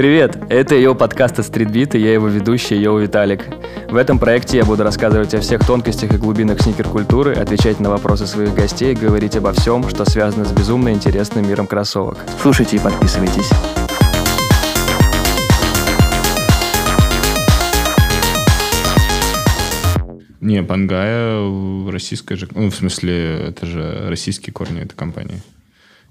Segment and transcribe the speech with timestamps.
[0.00, 3.44] Привет, это ее подкаст от Streetbeat, и я его ведущий, Йоу Виталик.
[3.90, 8.26] В этом проекте я буду рассказывать о всех тонкостях и глубинах сникер-культуры, отвечать на вопросы
[8.26, 12.16] своих гостей, говорить обо всем, что связано с безумно интересным миром кроссовок.
[12.40, 13.50] Слушайте и подписывайтесь.
[20.40, 22.48] Не, Пангая российская же...
[22.54, 25.42] Ну, в смысле, это же российские корни этой компании.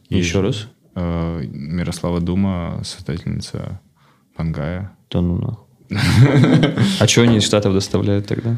[0.09, 0.67] Еще раз?
[0.93, 3.79] Э, Мирослава Дума, создательница
[4.39, 4.91] Пангая.
[5.11, 5.65] Да ну нахуй.
[7.01, 8.57] А что они из Штатов доставляют тогда?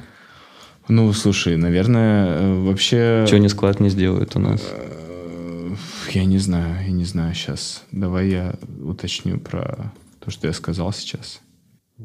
[0.88, 3.24] Ну, слушай, наверное, э, вообще...
[3.26, 4.62] Что они склад не сделают у нас?
[4.64, 5.74] Э,
[6.14, 7.84] Я не знаю, я не знаю сейчас.
[7.92, 9.92] Давай я уточню про
[10.24, 11.42] то, что я сказал сейчас.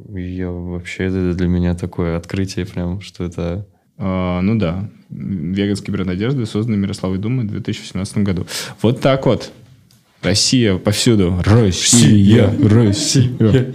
[0.09, 3.67] Я вообще, это для меня такое открытие прям, что это...
[3.99, 4.89] А, ну да.
[5.11, 8.47] Веганский бренд одежды созданный Мирославой Думой в 2017 году.
[8.81, 9.53] Вот так вот.
[10.23, 11.43] Россия повсюду.
[11.45, 13.75] Россия, Россия.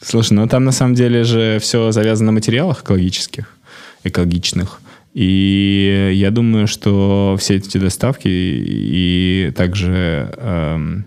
[0.00, 3.56] Слушай, ну там на самом деле же все завязано на материалах экологических,
[4.04, 4.80] экологичных.
[5.14, 11.04] И я думаю, что все эти доставки и также эм,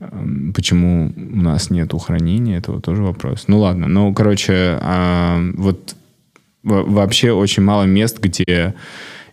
[0.00, 3.44] эм, почему у нас нет хранения, это вот тоже вопрос.
[3.46, 5.94] Ну ладно, ну короче, а, вот
[6.64, 8.74] во- вообще очень мало мест, где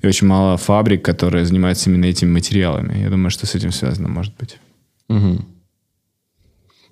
[0.03, 2.99] и очень мало фабрик, которые занимаются именно этими материалами.
[2.99, 4.59] Я думаю, что с этим связано, может быть.
[5.07, 5.45] Угу.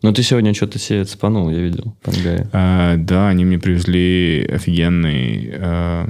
[0.03, 2.49] Ну, ты сегодня что-то себе цепанул, я видел, Пангая.
[2.53, 6.07] А, да, они мне привезли офигенный, а,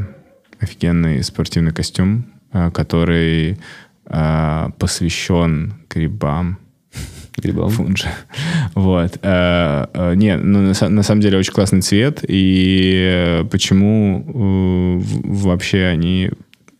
[0.59, 3.57] офигенный спортивный костюм, а, который
[4.05, 6.59] а, посвящен грибам.
[7.35, 7.69] Грибам?
[7.69, 8.09] Фунжи.
[8.75, 9.17] Вот.
[9.23, 12.23] А, а, не, ну, на, на самом деле очень классный цвет.
[12.27, 16.29] И э, почему э, вообще они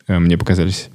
[0.08, 0.90] мне показались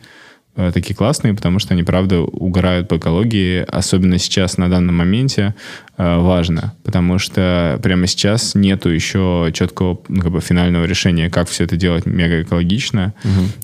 [0.57, 5.55] э, такие классные, потому что они, правда, угорают по экологии, особенно сейчас, на данном моменте,
[5.99, 11.49] э, важно, потому что прямо сейчас нету еще четкого ну, как бы, финального решения, как
[11.49, 13.15] все это делать мега экологично,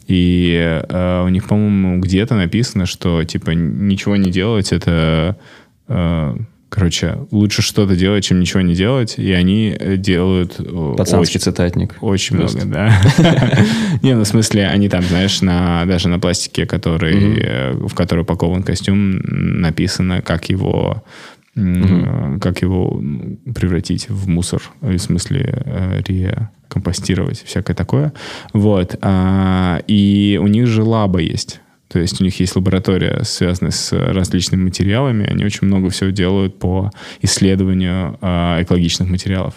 [0.06, 5.36] и э, у них, по-моему, где-то написано, что, типа, ничего не делать, это...
[5.88, 6.36] э,
[6.74, 10.54] Короче, лучше что-то делать, чем ничего не делать, и они э, делают...
[10.58, 11.96] э, Пацанский очень- цитатник.
[12.00, 12.66] очень Просто.
[12.66, 12.72] много,
[13.18, 13.62] да.
[14.02, 18.62] Не, ну в смысле, они там, знаешь, на даже на пластике, э, в который упакован
[18.62, 21.02] костюм, написано, как его
[21.54, 23.02] как его
[23.54, 28.14] превратить в мусор, в смысле рекомпостировать, всякое такое.
[28.54, 28.96] Вот.
[29.02, 31.60] А, И у них же лаба есть.
[31.92, 35.28] То есть у них есть лаборатория, связанная с различными материалами.
[35.30, 39.54] Они очень много всего делают по исследованию а, экологичных материалов.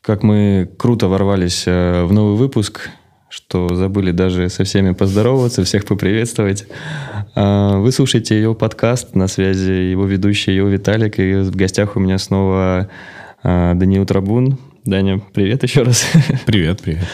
[0.00, 2.88] Как мы круто ворвались э, в новый выпуск,
[3.28, 6.66] что забыли даже со всеми поздороваться, всех поприветствовать.
[7.34, 11.96] А, Вы слушаете Эй, йоу подкаст, на связи его ведущий, Ил Виталик, и в гостях
[11.96, 12.88] у меня снова
[13.42, 14.58] а, Даниил Трабун.
[14.86, 16.06] Даня, привет еще раз.
[16.46, 17.04] Привет, привет.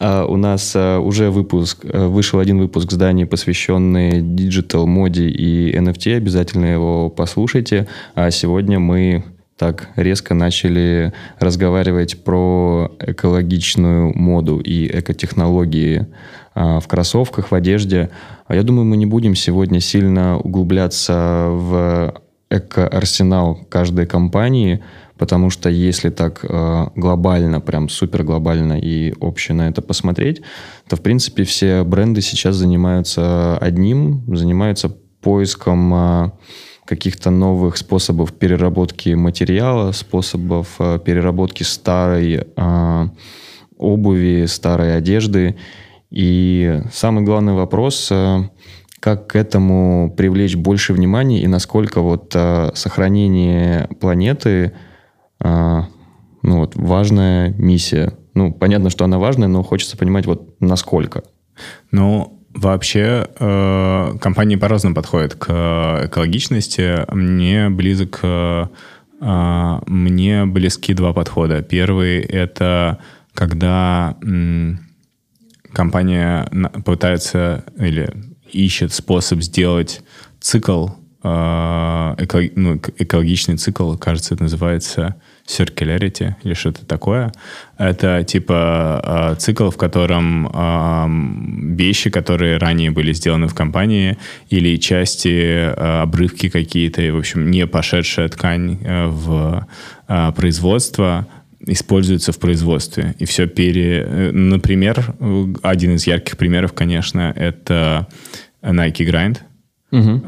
[0.00, 5.28] А, У нас а, уже выпуск, а, вышел один выпуск с Даней, посвященный digital моде
[5.28, 6.16] и NFT.
[6.16, 7.88] Обязательно его послушайте.
[8.14, 9.24] А сегодня мы
[9.56, 16.06] так резко начали разговаривать про экологичную моду и экотехнологии
[16.54, 18.10] а, в кроссовках, в одежде.
[18.48, 22.14] Я думаю, мы не будем сегодня сильно углубляться в
[22.50, 24.82] эко-арсенал каждой компании,
[25.18, 30.42] потому что если так э, глобально, прям супер глобально и обще на это посмотреть,
[30.88, 34.88] то, в принципе, все бренды сейчас занимаются одним, занимаются
[35.20, 36.30] поиском э,
[36.86, 43.08] каких-то новых способов переработки материала, способов э, переработки старой э,
[43.76, 45.56] обуви, старой одежды.
[46.10, 48.48] И самый главный вопрос, э,
[49.00, 54.72] как к этому привлечь больше внимания и насколько вот э, сохранение планеты
[55.42, 55.82] э,
[56.42, 58.12] ну, вот, важная миссия.
[58.34, 61.22] Ну, понятно, что она важная, но хочется понимать, вот насколько.
[61.90, 67.04] Ну, вообще, э, компании по-разному подходят к э, экологичности.
[67.12, 68.20] Мне близок...
[68.22, 68.66] э,
[69.20, 71.62] э, мне близки два подхода.
[71.62, 72.98] Первый— это
[73.34, 74.80] когда м,
[75.72, 76.48] компания
[76.84, 78.12] пытается или
[78.50, 80.02] ищет способ сделать
[80.40, 80.88] цикл,
[81.22, 85.16] э, эко- ну, эк- экологичный цикл, кажется, это называется
[85.48, 87.32] circularity или что-то такое.
[87.78, 94.18] Это типа э, цикл, в котором э, вещи, которые ранее были сделаны в компании,
[94.50, 99.66] или части, э, обрывки какие-то, в общем, не пошедшая ткань э, в
[100.36, 101.26] производство,
[101.60, 103.14] используется в производстве.
[103.18, 104.04] И все пере...
[104.06, 105.14] э, Например,
[105.62, 108.06] один из ярких примеров, конечно, это
[108.62, 109.38] Nike Grind.
[109.90, 110.20] Угу.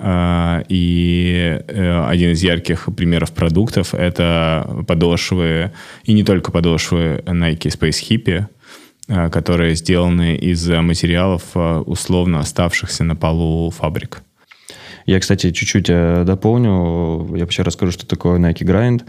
[0.69, 5.73] И э, один из ярких примеров продуктов— это подошвы,
[6.05, 8.47] и не только подошвы Nike Space Hippie,
[9.09, 14.23] э, которые сделаны из материалов, э, условно оставшихся на полу фабрик.
[15.05, 15.87] Я, кстати, чуть-чуть
[16.25, 17.35] дополню.
[17.35, 19.03] Я вообще расскажу, что такое Nike Grind.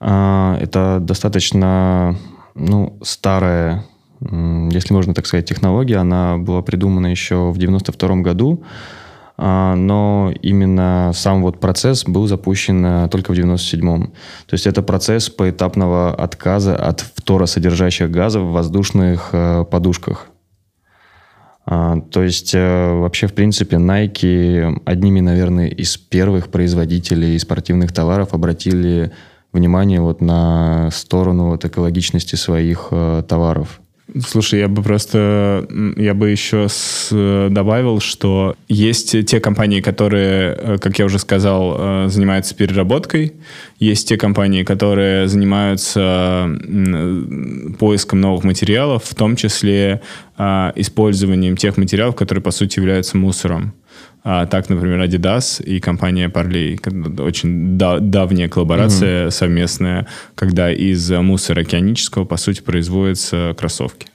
[0.00, 2.16] А, это достаточно
[2.54, 3.84] ну, старая,
[4.20, 5.96] если можно так сказать, технология.
[5.96, 8.62] Она была придумана еще в 92 году.
[8.62, 9.01] А,
[9.42, 14.12] но именно сам вот процесс был запущен э, только в 97-м.
[14.46, 20.28] То есть это процесс поэтапного отказа от фторосодержащих газов в воздушных э, подушках.
[21.66, 28.34] А, то есть э, вообще, в принципе, Nike одними, наверное, из первых производителей спортивных товаров
[28.34, 29.10] обратили
[29.52, 32.90] внимание вот на сторону вот экологичности своих
[33.28, 33.81] товаров.
[34.20, 35.66] Слушай, я бы просто,
[35.96, 37.08] я бы еще с,
[37.50, 43.32] добавил, что есть те компании, которые, э, как я уже сказал, э, занимаются переработкой,
[43.78, 46.48] есть те компании, которые занимаются
[47.78, 50.02] поиском новых материалов, в том числе
[50.36, 53.74] а, использованием тех материалов, которые, по сути, являются мусором.
[54.24, 56.78] А так, например, Adidas и компания Parley.
[57.20, 59.30] Очень да, давняя коллаборация mm-hmm.
[59.30, 64.06] совместная, когда из мусора океанического, по сути, производятся кроссовки.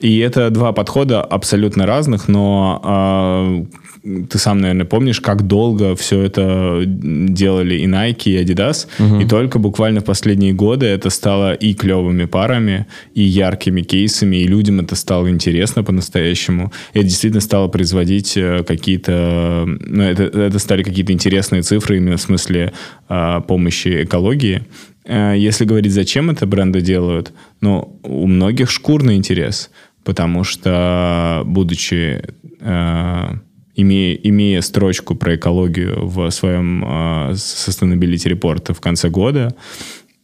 [0.00, 3.64] И это два подхода абсолютно разных, но э,
[4.04, 9.20] ты сам, наверное, помнишь, как долго все это делали и Nike, и Adidas, угу.
[9.20, 14.46] и только буквально в последние годы это стало и клевыми парами, и яркими кейсами, и
[14.46, 16.70] людям это стало интересно по-настоящему.
[16.92, 19.64] Это действительно стало производить э, какие-то...
[19.66, 22.74] Ну, это, это стали какие-то интересные цифры именно в смысле
[23.08, 24.64] э, помощи экологии.
[25.06, 29.70] Э, если говорить, зачем это бренды делают, ну, у многих шкурный интерес–
[30.04, 32.22] потому что, будучи,
[32.60, 33.28] э,
[33.74, 39.54] имея, имея строчку про экологию в своем э, Sustainability Report в конце года,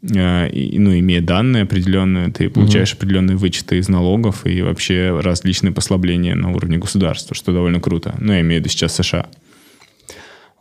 [0.03, 2.97] э, и, ну, имея данные определенные, ты получаешь mm-hmm.
[2.97, 8.15] определенные вычеты из налогов и вообще различные послабления на уровне государства, что довольно круто.
[8.19, 9.27] Ну, я имею в виду сейчас США.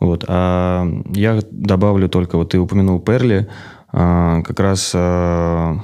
[0.00, 3.48] Вот, а я добавлю только, вот ты упомянул Перли,
[3.92, 5.80] а, как раз а,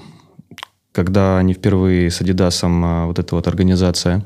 [0.93, 4.25] когда они впервые с Adidas, а, вот эта вот организация,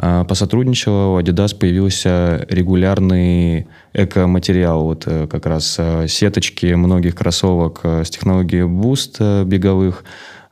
[0.00, 8.04] посотрудничала, у Adidas появился регулярный эко-материал, вот э, как раз э, сеточки многих кроссовок э,
[8.04, 10.04] с технологией Boost беговых,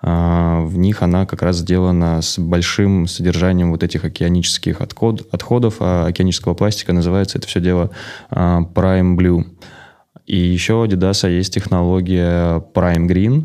[0.03, 5.77] а, в них она как раз сделана с большим содержанием вот этих океанических отход, отходов,
[5.81, 7.91] океанического пластика, называется это все дело
[8.31, 9.45] Prime Blue.
[10.27, 13.45] И еще у Adidas есть технология Prime Green,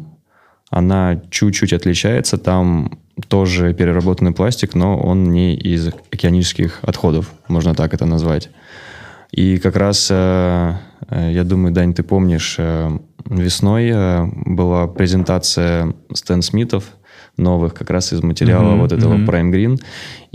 [0.71, 2.38] она чуть-чуть отличается.
[2.38, 8.50] Там тоже переработанный пластик, но он не из океанических отходов, можно так это назвать.
[9.31, 10.73] И как раз, э,
[11.09, 12.89] э, я думаю, Дань, ты помнишь, э,
[13.25, 13.94] весной
[14.45, 16.91] была презентация Стэн Смитов,
[17.38, 19.25] новых, как раз из материала mm-hmm, вот этого mm-hmm.
[19.25, 19.81] Prime Green.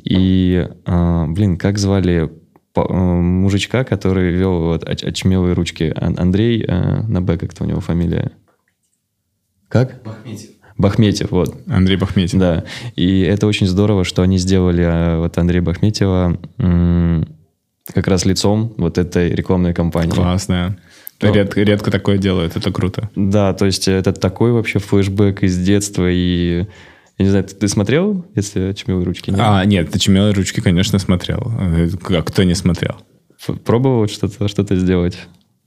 [0.02, 2.30] И, блин, как звали
[2.74, 5.92] мужичка, который вел вот очмелые ручки?
[5.94, 8.32] Андрей, на Б, как-то у него фамилия.
[9.68, 10.02] Как?
[10.04, 10.55] Бахметьев.
[10.78, 11.54] Бахметьев, вот.
[11.68, 12.38] Андрей Бахметьев.
[12.38, 12.64] Да.
[12.94, 16.38] И это очень здорово, что они сделали а, вот Андрея Бахметьева
[17.92, 20.10] как раз лицом вот этой рекламной кампании.
[20.10, 20.76] Классно.
[21.18, 21.32] То...
[21.32, 23.10] Ред, редко такое делают, это круто.
[23.14, 26.66] Да, то есть это такой вообще флешбэк из детства и...
[27.18, 29.30] Я не знаю, ты, ты смотрел, если «Чумелые ручки»?
[29.30, 29.40] Нет?
[29.42, 31.50] А, нет, «Чумелые ручки», конечно, смотрел.
[31.50, 32.96] А кто не смотрел?
[33.64, 35.16] Пробовал что-то что сделать?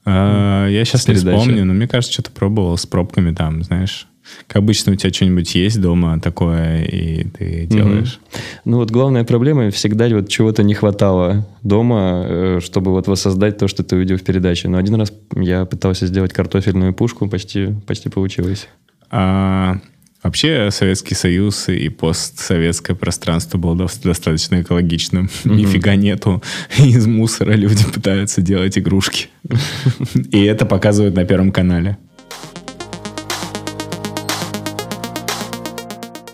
[0.06, 4.08] А, я сейчас не вспомню, но мне кажется, что-то пробовал с пробками там, знаешь.
[4.48, 8.20] Как обычно, у тебя что-нибудь есть дома такое, и ты делаешь.
[8.22, 8.42] Угу.
[8.66, 13.68] Ну вот главная проблема, всегда вот чего-то не хватало дома, э, чтобы вот воссоздать то,
[13.68, 14.68] что ты увидел в передаче.
[14.68, 18.68] Но один раз я пытался сделать картофельную пушку, почти, почти получилось.
[19.10, 19.80] А,
[20.22, 25.26] Вообще Советский Союз и постсоветское пространство было достаточно экологичным.
[25.26, 25.56] Mm-hmm.
[25.56, 26.44] Нифига нету.
[26.78, 29.28] Из мусора люди пытаются делать игрушки.
[30.32, 31.98] И это показывают на Первом канале.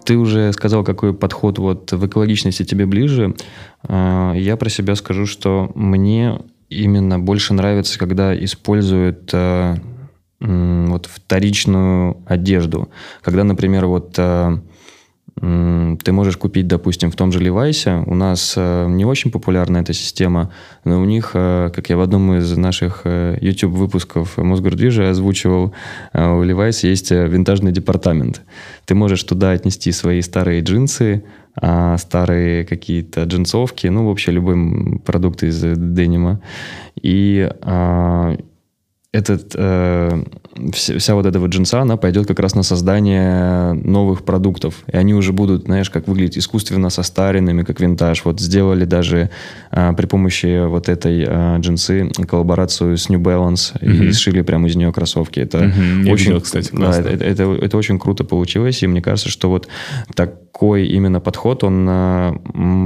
[0.03, 3.35] Ты уже сказал, какой подход вот в экологичности тебе ближе.
[3.83, 6.39] А, я про себя скажу, что мне
[6.69, 9.75] именно больше нравится, когда используют а,
[10.39, 12.89] вот вторичную одежду.
[13.21, 14.57] Когда, например, вот э,
[15.35, 18.03] ты можешь купить, допустим, в том же Levi's.
[18.05, 20.51] У нас э, не очень популярна эта система,
[20.83, 25.73] но у них, э, как я в одном из наших YouTube-выпусков Мосгордвижа озвучивал,
[26.13, 28.41] у Levi's есть винтажный департамент.
[28.85, 31.23] Ты можешь туда отнести свои старые джинсы,
[31.57, 36.41] а, старые какие-то джинсовки, ну, вообще любой продукт из денима.
[37.01, 38.35] И а,
[39.15, 40.23] этот, э,
[40.73, 44.83] вся, вся вот эта вот джинса, она пойдет как раз на создание новых продуктов.
[44.91, 48.25] И они уже будут, знаешь, как выглядеть искусственно состаренными, как винтаж.
[48.25, 49.29] Вот сделали даже
[49.71, 54.05] э, при помощи вот этой э, джинсы коллаборацию с New Balance mm-hmm.
[54.05, 55.39] и сшили прямо из нее кроссовки.
[55.39, 56.11] Это mm-hmm.
[56.11, 57.03] очень, видел, кстати, классно.
[57.03, 59.69] Да, это, это, это очень круто получилось, и мне кажется, что вот
[60.55, 62.33] такой именно подход, он э,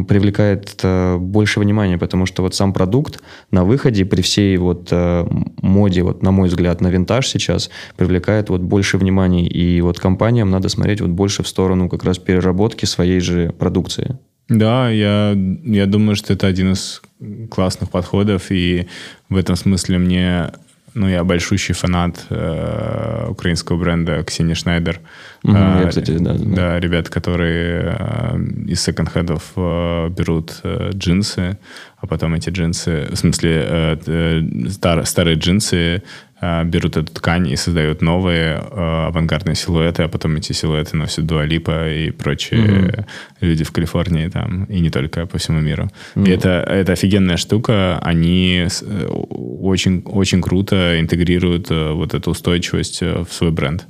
[0.07, 3.21] привлекает э, больше внимания, потому что вот сам продукт
[3.51, 5.27] на выходе при всей вот э,
[5.61, 9.47] моде вот на мой взгляд, на винтаж сейчас привлекает вот больше внимания.
[9.47, 14.17] И вот компаниям надо смотреть вот больше в сторону как раз переработки своей же продукции.
[14.49, 17.03] Да, я, я думаю, что это один из
[17.51, 18.87] классных подходов, и
[19.29, 20.51] в этом смысле мне
[20.93, 24.99] ну, я большущий фанат э, украинского бренда Ксения Шнайдер.
[25.43, 26.55] Угу, э, я, кстати, да, да.
[26.55, 31.57] Да, ребят, которые э, из секонд-хедов э, берут э, джинсы,
[31.97, 36.03] а потом эти джинсы, в смысле, э, э, стар, старые джинсы
[36.41, 41.89] берут эту ткань и создают новые э, авангардные силуэты, а потом эти силуэты носят Дуалипа
[41.89, 43.05] и прочие mm-hmm.
[43.41, 45.89] люди в Калифорнии там, и не только по всему миру.
[46.15, 46.27] Mm-hmm.
[46.27, 53.01] И это, это офигенная штука, они э, очень, очень круто интегрируют э, вот эту устойчивость
[53.01, 53.85] в свой бренд.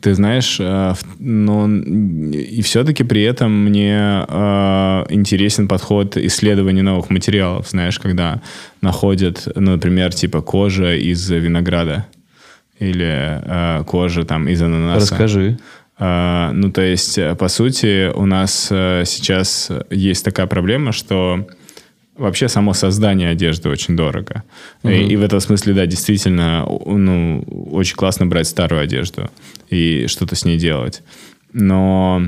[0.00, 7.68] Ты знаешь, э, но и все-таки при этом мне э, интересен подход исследования новых материалов.
[7.68, 8.40] Знаешь, когда
[8.80, 12.06] находят, ну, например, типа кожа из винограда
[12.78, 15.00] или э, кожа там из ананаса.
[15.12, 15.58] Расскажи.
[16.00, 21.44] Ну, то есть, по сути, у нас сейчас есть такая проблема, что
[22.18, 24.42] вообще само создание одежды очень дорого.
[24.82, 24.92] Угу.
[24.92, 29.30] И, и в этом смысле, да, действительно, ну, очень классно брать старую одежду
[29.70, 31.02] и что-то с ней делать.
[31.52, 32.22] Но,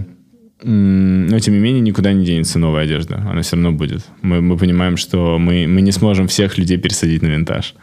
[0.62, 3.16] но тем не менее, никуда не денется новая одежда.
[3.16, 4.02] Она все равно будет.
[4.22, 7.74] Мы, мы понимаем, что мы, мы не сможем всех людей пересадить на винтаж.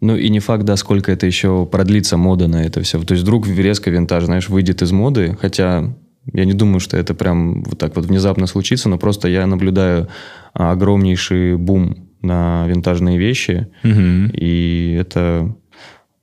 [0.00, 3.00] Ну и не факт, да, сколько это еще продлится мода на это все.
[3.02, 5.94] То есть вдруг резко винтаж, знаешь, выйдет из моды, хотя
[6.32, 10.08] я не думаю, что это прям вот так вот внезапно случится, но просто я наблюдаю
[10.54, 14.30] огромнейший бум на винтажные вещи, угу.
[14.32, 15.54] и это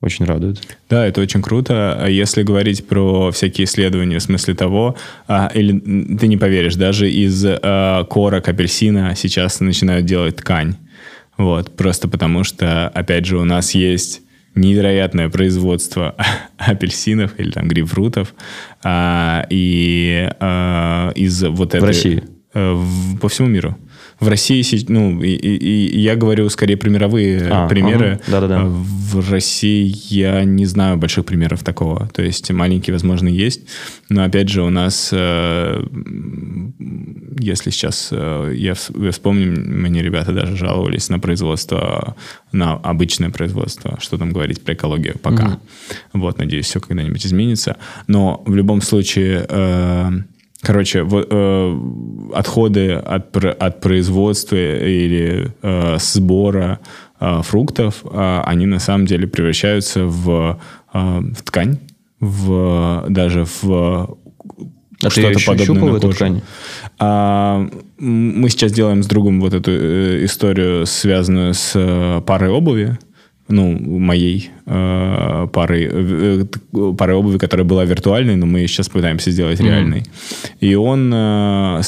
[0.01, 0.62] очень радует.
[0.89, 1.98] Да, это очень круто.
[2.01, 4.96] А если говорить про всякие исследования в смысле того,
[5.27, 5.77] а, или
[6.15, 10.75] ты не поверишь, даже из а, корок апельсина сейчас начинают делать ткань.
[11.38, 14.22] Вот, просто потому что, опять же, у нас есть
[14.56, 16.15] невероятное производство
[16.58, 18.34] апельсинов или там грейпфрутов,
[18.84, 21.82] а, и а, из вот этой...
[21.82, 22.24] В России?
[22.53, 23.77] А, в, по всему миру
[24.20, 28.20] в России, ну, и, и, и я говорю скорее про мировые а, примеры.
[28.28, 28.64] Ага, да-да-да.
[28.66, 32.08] В России я не знаю больших примеров такого.
[32.10, 33.62] То есть маленькие, возможно, есть.
[34.10, 35.86] Но опять же, у нас, э,
[37.40, 42.16] если сейчас э, я вспомню, мне ребята даже жаловались на производство,
[42.52, 43.98] на обычное производство.
[44.02, 45.48] Что там говорить про экологию пока.
[46.14, 46.22] Угу.
[46.22, 47.78] Вот, надеюсь, все когда-нибудь изменится.
[48.08, 50.12] Но в любом случае э,
[50.62, 51.80] Короче, в, э,
[52.34, 56.80] отходы от, от производства или э, сбора
[57.20, 60.60] э, фруктов, э, они на самом деле превращаются в,
[60.94, 61.80] э, в ткань,
[62.20, 64.18] в, даже в
[65.01, 66.16] а что-то подобное на коже.
[66.16, 66.42] ткань?
[66.98, 72.98] А, мы сейчас делаем с другом вот эту э, историю, связанную с э, парой обуви
[73.50, 76.46] ну, моей э, парой, э,
[76.98, 79.65] парой обуви, которая была виртуальной, но мы сейчас пытаемся сделать mm-hmm.
[79.65, 80.03] реальной.
[80.60, 81.82] И он э,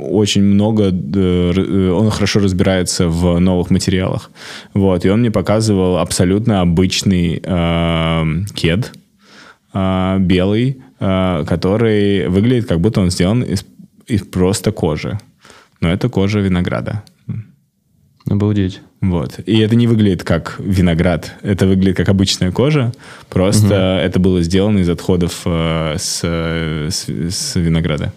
[0.00, 4.30] очень много, э, он хорошо разбирается в новых материалах.
[4.74, 8.92] Вот, и он мне показывал абсолютно обычный э, кед,
[9.72, 13.64] э, белый, э, который выглядит, как будто он сделан из,
[14.06, 15.18] из просто кожи.
[15.80, 17.02] Но это кожа винограда.
[18.26, 18.80] Обалдеть.
[19.10, 19.40] Вот.
[19.46, 21.34] И это не выглядит как виноград.
[21.42, 22.92] Это выглядит как обычная кожа.
[23.28, 24.06] Просто угу.
[24.06, 28.12] это было сделано из отходов э, с, с, с винограда.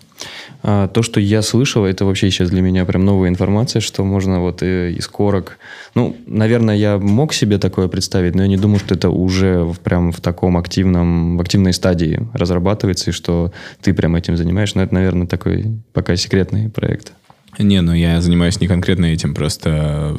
[0.64, 4.40] А, то, что я слышал, это вообще сейчас для меня прям новая информация, что можно
[4.40, 5.58] вот э, из корок...
[5.94, 9.80] Ну, наверное, я мог себе такое представить, но я не думаю, что это уже в,
[9.80, 13.52] прям в таком активном, в активной стадии разрабатывается, и что
[13.82, 14.74] ты прям этим занимаешь.
[14.76, 17.14] Но это, наверное, такой пока секретный проект.
[17.60, 20.16] Не, ну я занимаюсь не конкретно этим, просто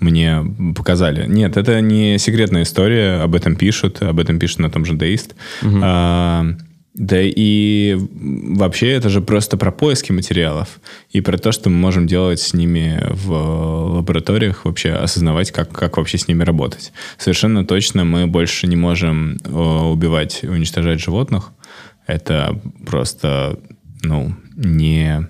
[0.00, 0.44] мне
[0.76, 1.26] показали.
[1.28, 5.34] Нет, это не секретная история, об этом пишут, об этом пишут на том же Деист.
[5.62, 5.80] Угу.
[5.82, 6.46] А,
[6.94, 12.06] Да и вообще это же просто про поиски материалов и про то, что мы можем
[12.08, 16.92] делать с ними в лабораториях, вообще осознавать, как, как вообще с ними работать.
[17.16, 21.52] Совершенно точно мы больше не можем э, убивать и уничтожать животных.
[22.08, 23.58] Это просто,
[24.02, 25.28] ну, не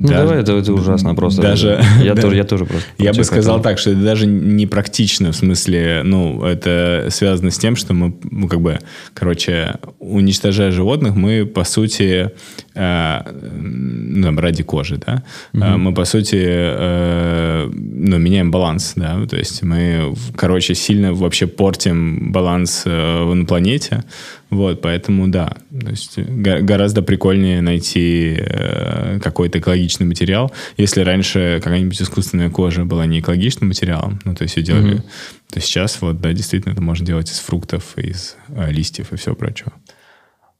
[0.00, 1.42] ну, даже, давай, это, это ужасно просто.
[1.42, 2.86] Даже, я, да, тоже, я тоже просто...
[2.98, 3.70] Я бы сказал этого.
[3.70, 8.14] так, что это даже не практично, в смысле, ну, это связано с тем, что мы,
[8.30, 8.78] ну, как бы,
[9.12, 9.74] короче,
[10.08, 12.30] уничтожая животных, мы, по сути,
[12.74, 15.22] э, ну, ради кожи, да,
[15.52, 15.64] угу.
[15.64, 21.46] э, мы, по сути, э, ну, меняем баланс, да, то есть мы, короче, сильно вообще
[21.46, 24.04] портим баланс э, на планете,
[24.50, 30.52] вот, поэтому да, то есть гораздо прикольнее найти э, какой-то экологичный материал.
[30.78, 35.52] Если раньше какая-нибудь искусственная кожа была не экологичным материалом, ну то есть ее делали, mm-hmm.
[35.52, 39.34] то сейчас вот да, действительно это можно делать из фруктов, из э, листьев и всего
[39.34, 39.72] прочего.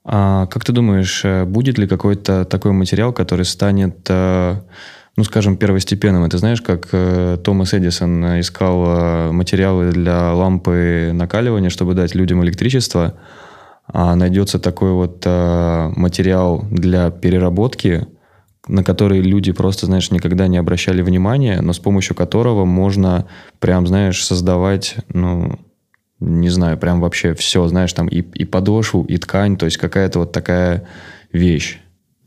[0.05, 4.57] А как ты думаешь, э, будет ли какой-то такой материал, который станет э,
[5.17, 6.25] ну, скажем, первостепенным.
[6.25, 13.15] Это знаешь, как э, Томас Эдисон искал материалы для лампы накаливания, чтобы дать людям электричество,
[13.87, 18.07] а найдется такой вот материал для переработки,
[18.69, 23.27] на который люди просто, знаешь, никогда не обращали внимания, но с помощью которого можно
[23.59, 25.59] прям, знаешь, создавать, ну,
[26.21, 30.21] не знаю, прям вообще все, знаешь, там и, и подошву, и ткань, то есть какая-то
[30.21, 30.89] вот такая
[31.33, 31.79] вещь.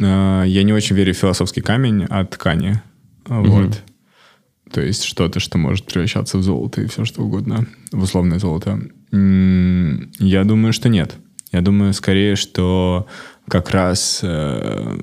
[0.01, 2.81] А, я не очень верю в философский камень от ткани.
[3.25, 3.65] Вот.
[3.65, 3.73] Угу.
[4.71, 8.79] То есть что-то, что может превращаться в золото и все что угодно, в условное золото.
[9.11, 11.17] Я думаю, что нет.
[11.51, 13.07] Я думаю, скорее, что
[13.49, 14.95] как раз э,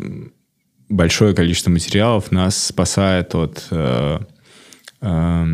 [0.88, 4.18] большое количество материалов нас спасает от, э,
[5.02, 5.46] э,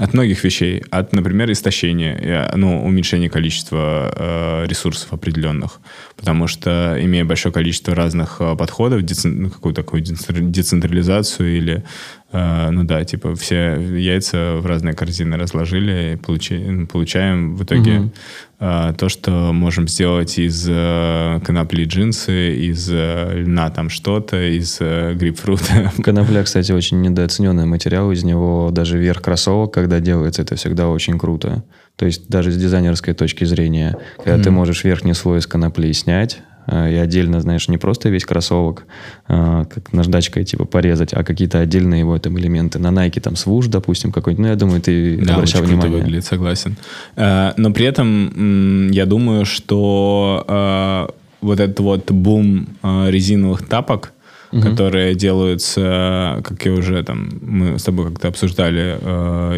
[0.00, 0.82] от многих вещей.
[0.90, 5.80] От, например, истощения, ну, уменьшения количества э, ресурсов определенных.
[6.16, 11.84] Потому что, имея большое количество разных э, подходов, децен, ну, какую-то такую децентрализацию или
[12.32, 18.12] ну да, типа все яйца в разные корзины разложили и получи, получаем в итоге угу.
[18.60, 24.80] uh, то, что можем сделать из uh, конопли джинсы, из uh, льна там что-то, из
[24.80, 25.92] uh, грейпфрута.
[26.04, 31.18] Конопля, кстати, очень недооцененный материал, из него даже верх кроссовок, когда делается, это всегда очень
[31.18, 31.64] круто.
[31.96, 35.92] То есть даже с дизайнерской точки зрения, когда mm ты можешь верхний слой из конопли
[35.92, 38.84] снять, а, и отдельно, знаешь, не просто весь кроссовок,
[39.26, 42.78] а, как наждачкой типа порезать, а какие-то отдельные его там элементы.
[42.78, 44.44] На Nike там свуш, допустим, какой-нибудь.
[44.44, 45.98] Ну, я думаю, ты да, обращал очень внимание.
[45.98, 46.76] выглядит, согласен.
[47.16, 54.12] А, но при этом я думаю, что вот этот вот бум резиновых тапок,
[54.52, 54.62] угу.
[54.62, 58.98] которые делаются, как я уже там, мы с тобой как-то обсуждали,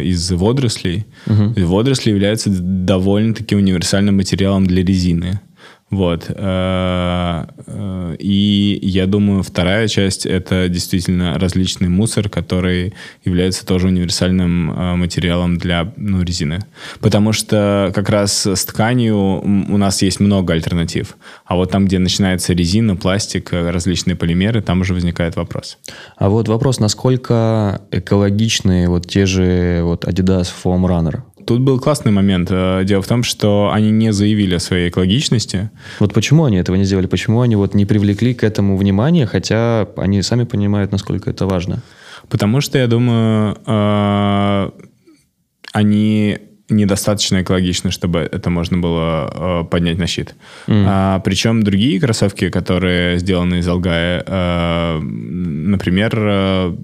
[0.01, 1.05] из водорослей.
[1.27, 1.65] Угу.
[1.67, 5.41] Водоросли являются довольно-таки универсальным материалом для резины.
[5.93, 6.25] Вот.
[6.27, 14.71] Э, э, и я думаю, вторая часть— это действительно различный мусор, который является тоже универсальным
[14.71, 16.59] э, материалом для ну, резины.
[16.99, 21.15] Потому что как раз с тканью у нас есть много альтернатив.
[21.45, 25.77] А вот там, где начинается резина, пластик, различные полимеры, там уже возникает вопрос.
[26.17, 31.21] А вот вопрос, насколько экологичные вот те же вот Adidas Foam Runner?
[31.45, 32.49] Тут был классный момент.
[32.51, 35.69] Э, дело в том, что они не заявили о своей экологичности.
[35.99, 37.07] Вот почему они этого не сделали?
[37.07, 41.81] Почему они вот не привлекли к этому внимание, хотя они сами понимают, насколько это важно?
[42.29, 44.69] Потому что, я думаю, э,
[45.73, 46.37] они
[46.69, 50.35] недостаточно экологичны, чтобы это можно было э, поднять на щит.
[50.67, 50.85] Mm.
[50.87, 56.75] А, причем другие кроссовки, которые сделаны из алгая, э, например, э,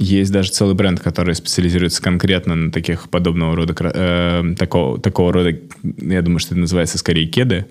[0.00, 5.54] есть даже целый бренд, который специализируется конкретно на таких подобного рода, э, такого, такого рода,
[5.82, 7.66] я думаю, что это называется скорее кеды.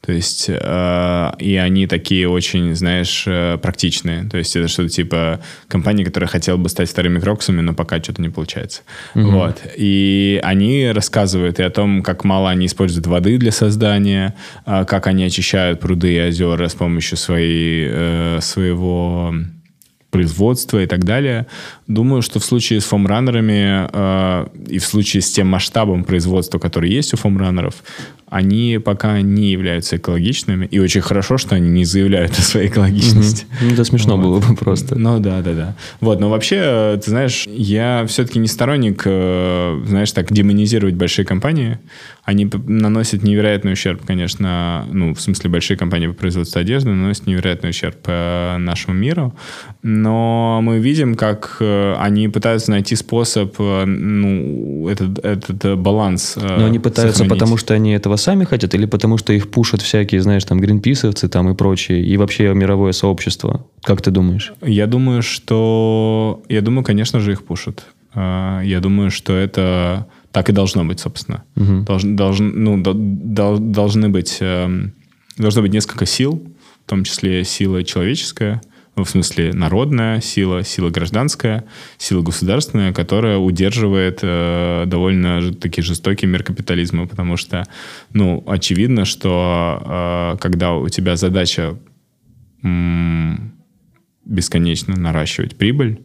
[0.00, 4.28] То есть, э, и они такие очень, знаешь, э, практичные.
[4.28, 8.22] То есть это что-то типа компании, которая хотела бы стать вторыми кроксами, но пока что-то
[8.22, 8.82] не получается.
[9.16, 9.30] Угу.
[9.30, 9.60] Вот.
[9.76, 15.08] И они рассказывают и о том, как мало они используют воды для создания, э, как
[15.08, 19.34] они очищают пруды и озера с помощью своей, э, своего
[20.12, 21.46] производства и так далее.
[21.88, 26.90] Думаю, что в случае с фомраннерами э, и в случае с тем масштабом производства, который
[26.90, 27.82] есть у фомраннеров,
[28.32, 30.64] они пока не являются экологичными.
[30.64, 33.44] И очень хорошо, что они не заявляют о своей экологичности.
[33.44, 33.64] Mm-hmm.
[33.66, 34.22] Ну, это смешно вот.
[34.22, 34.98] было бы просто.
[34.98, 35.76] Ну да, да, да.
[36.00, 41.78] Вот, но вообще, ты знаешь, я все-таки не сторонник, э, знаешь, так демонизировать большие компании
[42.24, 47.70] они наносят невероятный ущерб, конечно, ну, в смысле, большие компании по производству одежды наносят невероятный
[47.70, 49.34] ущерб э, нашему миру,
[49.82, 56.66] но мы видим, как э, они пытаются найти способ, э, ну, этот, этот баланс Но
[56.66, 57.40] они пытаются, сохранить.
[57.40, 61.28] потому что они этого сами хотят, или потому что их пушат всякие, знаешь, там, гринписовцы
[61.28, 63.66] там и прочие, и вообще мировое сообщество?
[63.82, 64.52] Как ты думаешь?
[64.62, 66.42] Я думаю, что...
[66.48, 67.84] Я думаю, конечно же, их пушат.
[68.14, 71.42] А, я думаю, что это так и должно быть, собственно.
[71.56, 71.82] Угу.
[71.82, 74.38] Должен, должен, ну, до, должны быть...
[74.40, 74.94] Эм,
[75.36, 76.42] должно быть несколько сил,
[76.86, 78.60] в том числе сила человеческая,
[78.96, 81.64] в смысле народная сила, сила гражданская,
[81.96, 87.66] сила государственная, которая удерживает э, довольно таки жестокий мир капитализма, потому что,
[88.12, 91.78] ну, очевидно, что э, когда у тебя задача
[92.62, 93.54] м-
[94.24, 96.02] бесконечно наращивать прибыль,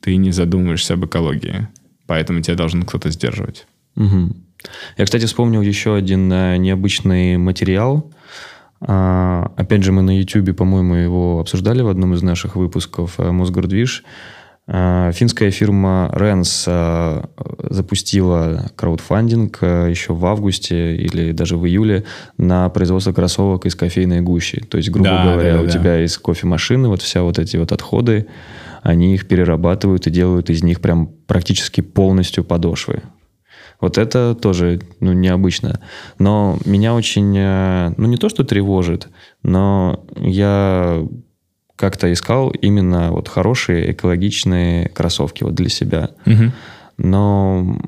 [0.00, 1.68] ты не задумываешься об экологии,
[2.06, 3.66] поэтому тебя должен кто-то сдерживать.
[3.96, 4.36] Угу.
[4.96, 8.10] Я, кстати, вспомнил еще один э, необычный материал,
[8.86, 13.30] а, опять же, мы на YouTube, по-моему, его обсуждали в одном из наших выпусков э,
[13.30, 14.04] «Мосгордвиж».
[14.66, 17.28] А, финская фирма Rens а,
[17.70, 22.04] запустила краудфандинг э, еще в августе или даже в июле
[22.38, 24.60] на производство кроссовок из кофейной гущи.
[24.60, 25.70] То есть, грубо да, говоря, да, у да.
[25.70, 28.26] тебя из кофемашины вот вся вот эти вот отходы,
[28.82, 33.02] они их перерабатывают и делают из них прям практически полностью подошвы.
[33.80, 35.80] Вот это тоже ну, необычно.
[36.18, 39.08] Но меня очень, э, ну не то что тревожит,
[39.42, 41.06] но я
[41.76, 46.10] как-то искал именно вот хорошие экологичные кроссовки вот для себя.
[46.24, 46.52] Угу.
[46.98, 47.78] Но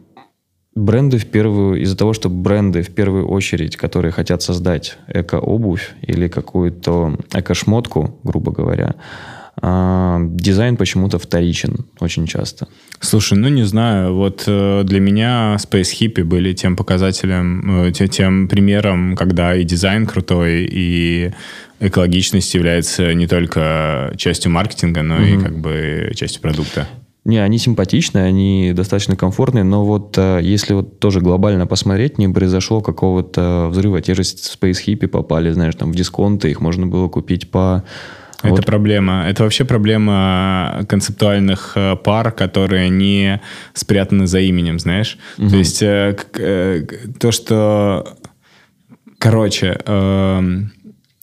[0.74, 6.28] бренды в первую, из-за того, что бренды в первую очередь, которые хотят создать эко-обувь или
[6.28, 8.94] какую-то эко-шмотку, грубо говоря,
[9.62, 12.68] а, дизайн почему-то вторичен очень часто.
[13.00, 18.48] Слушай, ну не знаю, вот э, для меня Space Hippie были тем показателем, э, тем
[18.48, 21.32] примером, когда и дизайн крутой, и
[21.80, 25.24] экологичность является не только частью маркетинга, но угу.
[25.24, 26.86] и как бы частью продукта.
[27.24, 32.28] Не, они симпатичные, они достаточно комфортные, но вот э, если вот тоже глобально посмотреть, не
[32.28, 34.00] произошло какого-то взрыва.
[34.00, 37.82] Те же Space Hippie попали, знаешь, там в дисконты, их можно было купить по
[38.42, 38.66] это вот.
[38.66, 39.24] проблема.
[39.28, 43.40] Это вообще проблема концептуальных э, пар, которые не
[43.72, 45.18] спрятаны за именем, знаешь.
[45.38, 45.48] Угу.
[45.48, 46.86] То есть э, э,
[47.18, 48.16] то, что...
[49.18, 50.72] Короче, эм,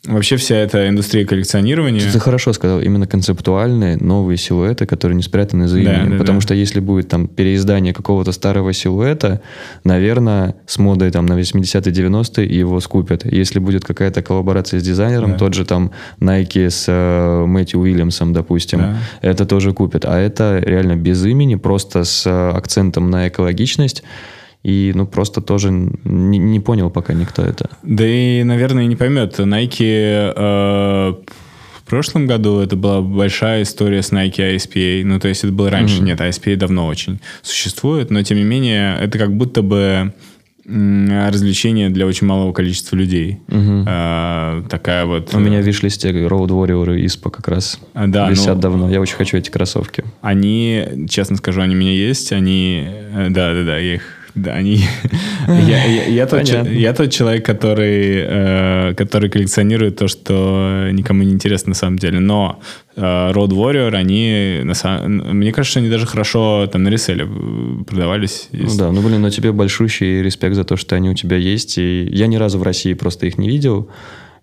[0.06, 2.12] Вообще вся эта индустрия коллекционирования...
[2.12, 6.06] Ты хорошо сказал, именно концептуальные новые силуэты, которые не спрятаны за именем.
[6.06, 6.42] Да, да, Потому да.
[6.42, 9.42] что если будет там переиздание какого-то старого силуэта,
[9.86, 13.24] наверное, с модой там на 80-е, 90-е его скупят.
[13.24, 15.38] Если будет какая-то коллаборация с дизайнером, да.
[15.38, 18.98] тот же там Nike с э, Мэтью Уильямсом, допустим, да.
[19.22, 20.04] это тоже купят.
[20.04, 24.04] А это реально без имени, просто с э, акцентом на экологичность.
[24.64, 27.70] И, ну, просто тоже не, не понял пока никто это.
[27.84, 29.38] Да и, наверное, не поймет.
[29.40, 31.14] Nike э,
[31.76, 35.04] в прошлом году это была большая история с Nike ISPA.
[35.04, 36.02] Ну, то есть это было раньше.
[36.02, 36.06] Mm-hmm.
[36.06, 40.14] Нет, ISPA давно очень существует, но, тем не менее, это как будто бы
[40.66, 43.40] развлечение для очень малого количества людей.
[43.50, 43.84] Угу.
[43.86, 45.34] А, такая вот...
[45.34, 48.90] У меня в виш-листе Road Warrior и ISPA как раз а, да, висят ну, давно.
[48.90, 50.06] Я очень хочу эти кроссовки.
[50.22, 52.32] Они, честно скажу, они у меня есть.
[52.32, 52.86] Они...
[52.88, 54.04] Э, да-да-да, я их
[54.36, 54.84] да, они...
[55.48, 61.34] я, я, я, тот, я тот человек, который, э, который коллекционирует то, что никому не
[61.34, 62.20] интересно на самом деле.
[62.20, 62.60] Но
[62.96, 65.38] э, Road Warrior, они, на самом...
[65.38, 67.28] мне кажется, они даже хорошо там на реселе
[67.86, 68.50] продавались.
[68.52, 71.78] Ну да, ну блин, но тебе большущий респект за то, что они у тебя есть.
[71.78, 73.90] И я ни разу в России просто их не видел.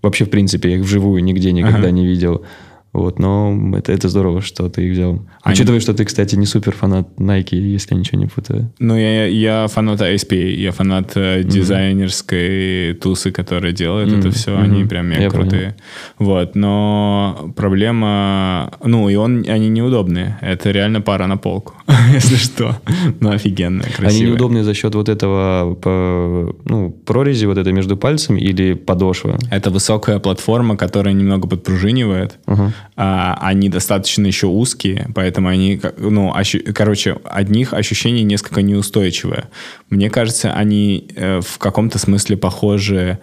[0.03, 1.91] Вообще, в принципе, я их вживую нигде никогда ага.
[1.91, 2.45] не видел.
[2.93, 5.21] Вот, но это, это здорово, что ты их взял.
[5.43, 5.55] Они...
[5.55, 8.73] Учитывая, что ты, кстати, не супер фанат Nike, если я ничего не путаю.
[8.81, 11.45] Ну, я, я фанат ASP, я фанат mm-hmm.
[11.45, 14.19] дизайнерской тусы, которая делает mm-hmm.
[14.19, 14.63] это все, mm-hmm.
[14.63, 15.77] они прям мега крутые.
[16.19, 16.33] Понял.
[16.33, 18.73] Вот, но проблема...
[18.85, 20.39] Ну, и он, они неудобные.
[20.41, 21.75] Это реально пара на полку,
[22.13, 22.81] если что.
[23.21, 24.09] Ну, офигенная, красивая.
[24.09, 29.39] Они неудобные за счет вот этого, по, ну, прорези вот этой между пальцами или подошва?
[29.49, 32.39] Это высокая платформа, которая немного подпружинивает.
[32.47, 39.45] Uh-huh а, они достаточно еще узкие, поэтому они, ну, ощу, короче, одних ощущений несколько неустойчивые.
[39.89, 43.19] Мне кажется, они э, в каком-то смысле похожи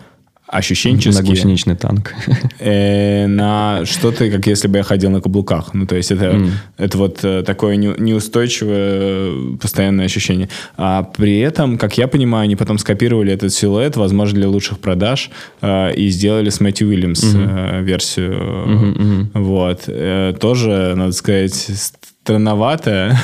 [0.47, 1.21] ощущенчески.
[1.21, 2.13] На гусеничный танк.
[2.59, 5.73] Э, на что-то, как если бы я ходил на каблуках.
[5.73, 6.49] Ну, то есть это, mm.
[6.77, 10.49] это вот э, такое не, неустойчивое постоянное ощущение.
[10.75, 15.29] А при этом, как я понимаю, они потом скопировали этот силуэт, возможно, для лучших продаж,
[15.61, 17.79] э, и сделали с Мэтью Уильямс mm-hmm.
[17.79, 18.33] э, версию.
[18.33, 19.27] Mm-hmm, mm-hmm.
[19.33, 19.83] Вот.
[19.87, 21.69] Э, тоже, надо сказать,
[22.27, 23.17] странноватая.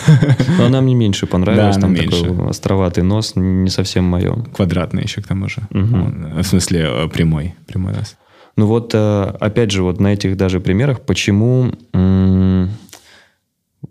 [0.57, 1.75] Но она мне меньше понравилась.
[1.75, 2.23] Да, Там меньше.
[2.23, 4.33] такой островатый нос, не совсем мое.
[4.55, 5.61] Квадратный еще к тому же.
[5.71, 6.41] Угу.
[6.41, 8.15] В смысле э, прямой, прямой нос.
[8.55, 11.71] Ну вот, э, опять же, вот на этих даже примерах, почему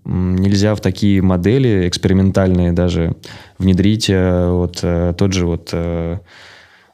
[0.05, 3.14] нельзя в такие модели экспериментальные даже
[3.59, 4.83] внедрить вот
[5.18, 5.75] тот же вот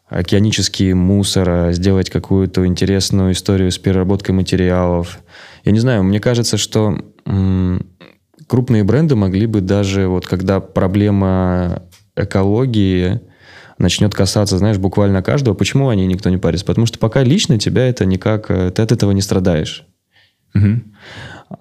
[0.08, 5.20] океанический мусор, сделать какую-то интересную историю с переработкой материалов.
[5.64, 7.86] Я не знаю, мне кажется, что м,
[8.48, 11.82] крупные бренды могли бы даже, вот когда проблема
[12.16, 13.20] экологии
[13.78, 16.66] начнет касаться, знаешь, буквально каждого, почему они никто не парится?
[16.66, 19.86] Потому что пока лично тебя это никак, э, ты от этого не страдаешь.
[20.54, 20.94] Мгм.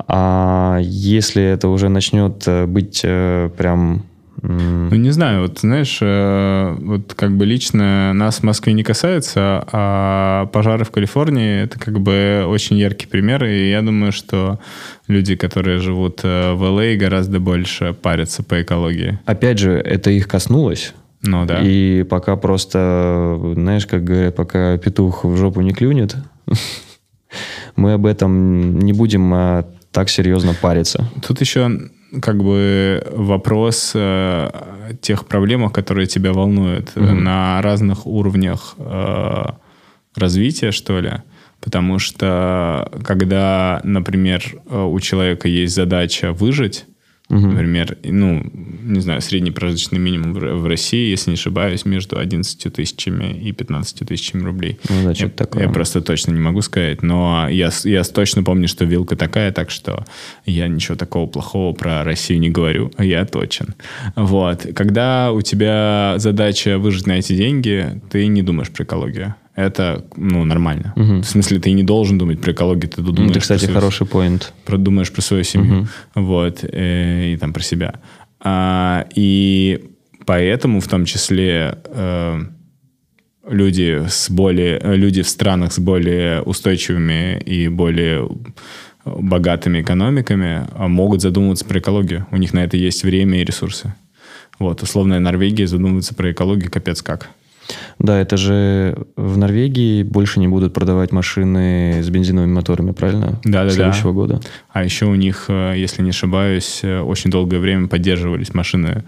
[0.08, 4.04] А если это уже начнет э, быть э, прям...
[4.41, 9.65] Ну, не знаю, вот знаешь, э, вот как бы лично нас в Москве не касается,
[9.71, 14.60] а пожары в Калифорнии это как бы очень яркий пример, и я думаю, что
[15.08, 19.19] люди, которые живут э, в LA, гораздо больше парятся по экологии.
[19.26, 20.93] Опять же, это их коснулось.
[21.23, 21.62] Ну да.
[21.63, 26.15] И пока просто, знаешь, как говорят, пока петух в жопу не клюнет,
[27.76, 31.10] мы об этом не будем а, так серьезно париться.
[31.26, 31.89] Тут еще
[32.22, 34.50] как бы вопрос э,
[35.02, 37.24] тех проблемах, которые тебя волнуют Мгм.
[37.24, 39.43] на разных уровнях э,
[40.15, 41.12] развития, что ли.
[41.60, 46.86] Потому что когда, например, э, у человека есть задача выжить,
[47.30, 47.50] Мгм.
[47.50, 48.42] например, ну,
[48.84, 54.06] не знаю, средний прожиточный минимум в России, если не ошибаюсь, между 11 тысячами и 15
[54.06, 54.80] тысячами рублей.
[54.88, 55.63] Ну да, Я, такое.
[55.63, 59.72] я просто точно не могу сказать, но я, я точно помню, что вилка такая, так
[59.72, 60.06] что
[60.46, 63.76] я ничего такого плохого про Россию не говорю, я точен.
[64.16, 64.66] Вот.
[64.74, 69.36] Когда у тебя задача выжить на эти деньги, ты не думаешь про экологию.
[69.58, 70.93] Это, ну, нормально.
[70.96, 71.22] Мгм.
[71.22, 73.80] В смысле, ты не должен думать про экологию, ты Ну, думаешь это, кстати, про свою-
[73.80, 74.54] хороший поинт.
[74.65, 77.96] про- думаешь про свою семью, вот, э, и там про себя.
[78.39, 79.84] А, и
[80.28, 82.39] поэтому, в том числе, э,
[83.50, 88.30] люди с более, люди в странах с более устойчивыми и более
[89.06, 92.28] богатыми экономиками а, могут задумываться про экологию.
[92.32, 93.93] У них на это есть время и ресурсы.
[94.60, 97.30] Вот, условная Норвегия задумывается про экологию капец как.
[97.99, 103.39] Да, это же в Норвегии больше не будут продавать машины с бензиновыми моторами, правильно?
[103.43, 103.69] Да-да-да.
[103.69, 104.39] С следующего года.
[104.71, 109.03] А еще у них, э, если не ошибаюсь, э, очень долгое время поддерживались машины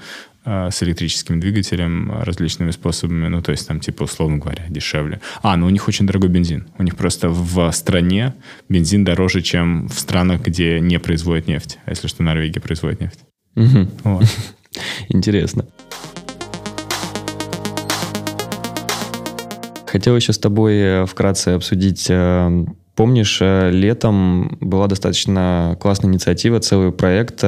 [0.45, 5.21] э, с электрическим двигателем различными способами, ну, то есть там, типа, условно говоря, дешевле.
[5.43, 6.67] А, ну у них очень дорогой бензин.
[6.77, 8.33] У них просто в стране
[8.67, 11.77] бензин дороже, чем в странах, где не производят нефть.
[11.85, 13.19] А если что, Норвегия производит нефть.
[13.55, 13.89] Мгм.
[14.03, 14.25] Вот.
[15.09, 15.65] Интересно.
[19.91, 22.07] Хотел еще с тобой э, вкратце обсудить.
[22.09, 27.39] э, Помнишь, э, летом была достаточно классная инициатива, целый проект,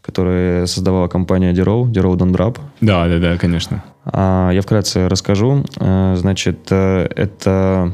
[0.00, 2.58] который создавала компания Dero, Dero Don't Drop.
[2.80, 3.84] Да, да, да, конечно.
[4.06, 5.64] А, Я вкратце расскажу.
[5.78, 7.92] Значит, это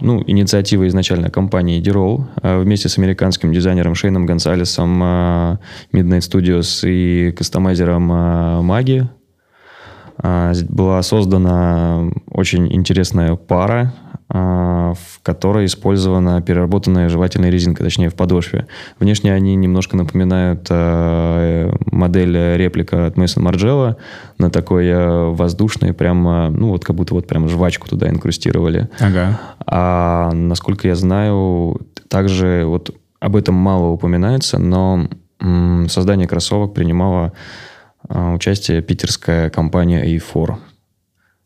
[0.00, 2.24] ну, инициатива изначально компании Dero
[2.62, 5.02] вместе с американским дизайнером Шейном Гонсалесом
[5.92, 9.08] Midnight Studios и кастомайзером Маги
[10.22, 13.92] была создана очень интересная пара,
[14.34, 18.66] а, в которой использована переработанная жевательная резинка, точнее в подошве.
[18.98, 23.98] Внешне они немножко напоминают а, модель реплика от Мейсон Марджелла
[24.38, 28.88] на такой а, воздушной, прямо, ну вот как будто вот прям жвачку туда инкрустировали.
[29.00, 29.38] Ага.
[29.66, 35.08] А насколько я знаю, также вот об этом мало упоминается, но
[35.88, 37.32] создании кроссовок принимала а,
[38.12, 40.56] участие питерская компания A4,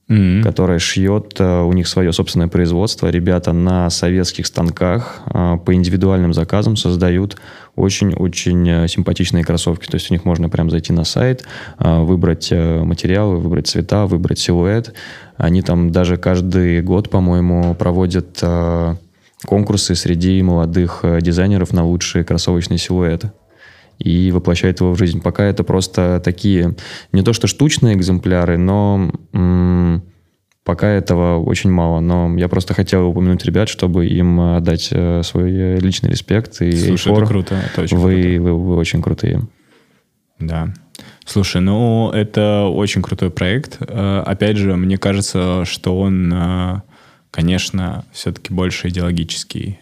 [0.09, 0.43] М.
[0.45, 3.09] которая шьет, а, у них свое собственное производство.
[3.09, 7.37] Ребята на советских станках а, по индивидуальным заказам создают
[7.75, 9.87] очень-очень а, симпатичные кроссовки.
[9.87, 11.45] То есть у них можно прям зайти на сайт,
[11.79, 14.95] а, выбрать а, материалы, выбрать цвета, выбрать силуэт.
[15.39, 18.97] Они там даже каждый год, по-моему, проводят а,
[19.45, 23.33] конкурсы среди молодых а, дизайнеров на лучшие кроссовочные силуэты
[23.99, 25.21] и воплощает его в жизнь.
[25.23, 26.77] Пока это просто такие,
[27.13, 30.03] не то что штучные экземпляры, но м,
[30.67, 32.01] пока этого очень мало.
[32.01, 36.61] Но я просто хотел упомянуть ребят, чтобы им э, отдать э, свой э, личный респект.
[36.61, 37.55] И Слушай, A4, это круто.
[37.55, 38.43] Это очень вы, круто.
[38.43, 39.43] вы, вы очень крутые.
[40.39, 40.75] Да.
[41.25, 43.81] Слушай, ну это очень крутой проект.
[43.81, 46.83] Опять же, мне кажется, что он,
[47.31, 49.81] конечно, все-таки больше идеологический,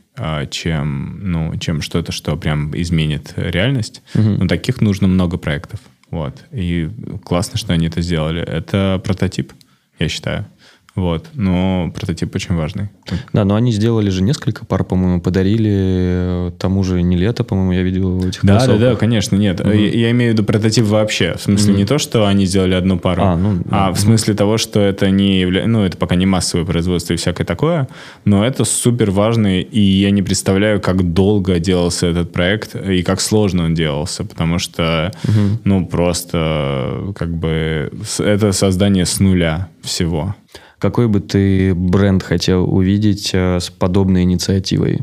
[0.51, 4.03] чем, ну, чем что-то, что прям изменит реальность.
[4.15, 4.35] Мгм.
[4.41, 5.81] Но таких нужно много проектов.
[6.11, 6.45] Вот.
[6.53, 6.89] И
[7.25, 8.41] классно, что они это сделали.
[8.41, 9.53] Это прототип,
[9.99, 10.47] я считаю.
[10.95, 11.27] Вот.
[11.35, 12.89] Но прототип очень важный.
[13.33, 17.73] Да, но они сделали же несколько пар, по-моему, подарили э, тому же не лето, по-моему,
[17.73, 18.81] я видел этих Да, да, кроссовках.
[18.81, 19.61] да, конечно, нет.
[19.65, 21.35] Я, я имею в виду прототип вообще.
[21.37, 21.79] В смысле Мгм.
[21.79, 23.93] не то, что они сделали одну пару, А, ну, а да.
[23.93, 25.67] в смысле того, что это не явля...
[25.67, 27.89] ну, это пока не массовое производство и всякое такое,
[28.25, 33.21] но это супер важно, и я не представляю, как долго делался этот проект и как
[33.21, 35.59] сложно он делался, потому что, Мгм.
[35.65, 40.37] ну, просто как бы это создание с нуля всего.
[40.85, 45.01] Какой бы ты бренд хотел увидеть э, с подобной инициативой?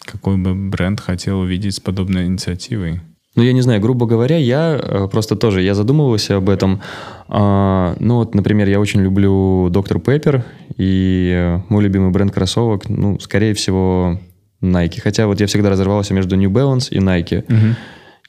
[0.00, 3.02] Какой бы бренд хотел увидеть с подобной инициативой?
[3.34, 6.80] Ну, я не знаю, грубо говоря, я э, просто тоже, я задумывался об этом.
[7.28, 10.46] А, ну, вот, например, я очень люблю Доктор Пеппер,
[10.78, 14.18] и э, мой любимый бренд кроссовок, ну, скорее всего,
[14.62, 14.98] Nike.
[15.02, 17.44] Хотя вот я всегда разрывался между New Balance и Nike.
[17.48, 17.76] Мгм.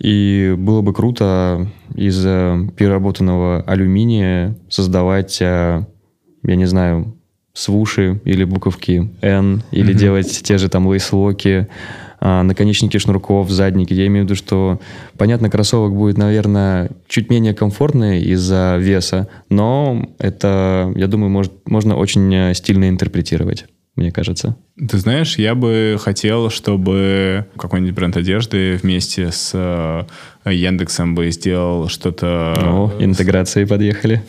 [0.01, 5.41] И было бы круто из переработанного алюминия создавать,
[6.43, 7.15] я не знаю,
[7.53, 9.99] свуши или буковки N, или Мгм.
[9.99, 11.67] делать те же там лейслоки,
[12.21, 13.93] а, наконечники шнурков, задники.
[13.93, 14.79] Я имею в виду, что,
[15.17, 21.95] понятно, кроссовок будет, наверное, чуть менее комфортный из-за веса, но это, я думаю, может, можно
[21.95, 24.55] очень э, стильно интерпретировать, мне кажется.
[24.75, 30.05] Ты знаешь, я бы хотел, чтобы какой-нибудь бренд одежды вместе с э,
[30.49, 32.53] Яндексом бы сделал что-то...
[32.57, 34.23] О, интеграции подъехали.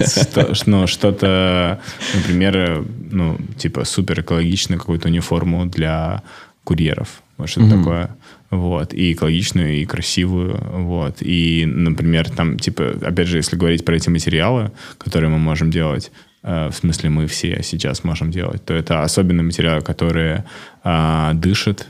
[0.00, 1.80] Что- ну, что-то,
[2.14, 6.22] например, ну, типа супер экологичную какую-то униформу для
[6.64, 7.22] курьеров.
[7.46, 8.16] Что-то такое.
[8.50, 8.92] Вот.
[8.92, 10.58] И экологичную, и красивую.
[10.72, 11.16] Вот.
[11.20, 16.12] И, например, там, типа, опять же, если говорить про эти материалы, которые мы можем делать,
[16.42, 20.44] в смысле мы все сейчас можем делать, то это особенные материалы, которые
[20.82, 21.86] а, дышат,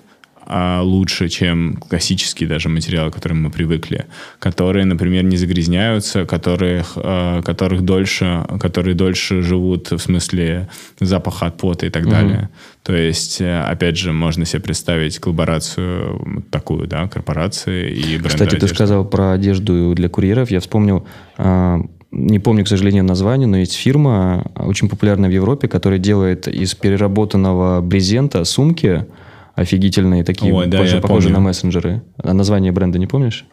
[0.53, 4.07] а, лучше, чем классические даже материалы, к которым мы привыкли,
[4.41, 11.57] которые, например, не загрязняются, которых, э, которых дольше, которые дольше живут в смысле запаха от
[11.57, 12.11] пота и так Мгм.
[12.11, 12.49] далее.
[12.83, 18.51] То есть, э, опять же, можно себе представить коллаборацию такую, да, корпорации и бренда Кстати,
[18.51, 18.75] ты одежды.
[18.75, 20.51] сказал про одежду для курьеров.
[20.51, 21.07] Я вспомнил,
[21.39, 21.79] а,
[22.11, 26.75] не помню, к сожалению, название, но есть фирма, очень популярная в Европе, которая делает из
[26.75, 29.07] переработанного брезента сумки
[29.55, 31.31] офигительные, такие, Ой, да, похожие помню.
[31.31, 32.03] на мессенджеры.
[32.17, 33.47] А название бренда не помнишь?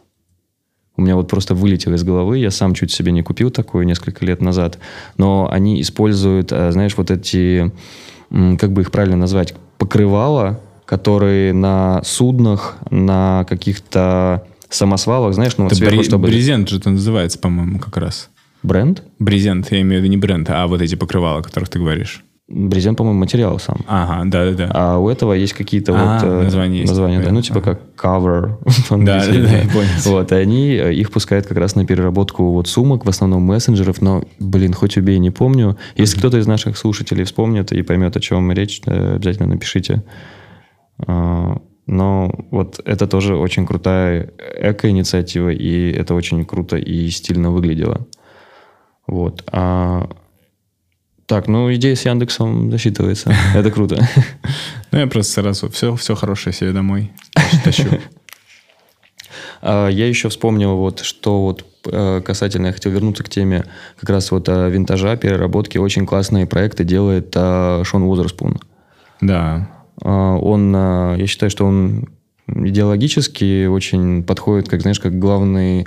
[0.95, 4.25] У меня вот просто вылетело из головы, я сам чуть себе не купил такое несколько
[4.25, 4.79] лет назад,
[5.17, 7.71] но они используют, а, знаешь, вот эти,
[8.31, 15.73] как бы их правильно назвать, покрывала, которые на суднах, на каких-то самосвалах, знаешь, ну вот
[15.73, 16.27] Это сверху, бре- чтобы...
[16.27, 18.29] брезент же это называется, по-моему, как раз.
[18.63, 19.03] Бренд?
[19.19, 22.23] Брезент, я имею в виду не бренд, а вот эти покрывала, о которых ты говоришь.
[22.49, 23.81] Брезент, по-моему, материал сам.
[23.87, 24.71] Ага, да-да-да.
[24.73, 26.23] А у этого есть какие-то А, вот...
[26.23, 27.75] э, название есть названия, да, ну типа Ага.
[27.75, 28.57] как cover
[28.89, 29.89] Да, да, да, я понял.
[30.05, 34.01] Вот, и они э, их пускают как раз на переработку вот сумок, в основном мессенджеров,
[34.01, 35.77] но, блин, хоть убей, не помню.
[35.97, 40.03] Если кто-то из наших слушателей вспомнит и поймет, о чем речь, э, обязательно напишите.
[41.05, 48.07] А, Но вот это тоже очень крутая эко-инициатива, и это очень круто и стильно выглядело.
[49.07, 49.43] Вот.
[49.51, 50.09] А,
[51.25, 53.33] Так, ну идея с Яндексом засчитывается.
[53.55, 54.07] Это круто.
[54.91, 57.11] Ну, я просто сразу все, все хорошее себе домой
[57.63, 57.87] тащу.
[59.61, 63.65] А, Я еще вспомнил, вот, что вот э, касательно, я хотел вернуться к теме
[63.99, 65.77] как раз вот э, винтажа, переработки.
[65.77, 68.59] Очень классные проекты делает э, Шон Уозерспун.
[69.21, 69.69] Да.
[70.03, 70.73] А, Он,
[71.17, 72.07] я считаю, что он
[72.47, 75.85] идеологически очень подходит, как, знаешь, как главный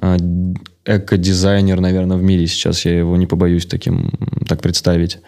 [0.00, 2.84] эко-дизайнер, наверное, в мире сейчас.
[2.84, 4.12] Я его не побоюсь таким,
[4.48, 5.18] так представить.